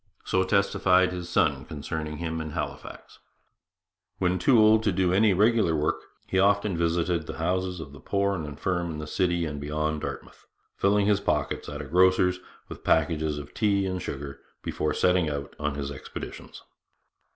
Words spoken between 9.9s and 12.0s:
Dartmouth, filling his pockets at a